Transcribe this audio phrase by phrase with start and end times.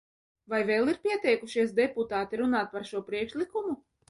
[0.53, 3.77] Vai vēl ir pieteikušies deputāti runāt par šo priekšlikumu?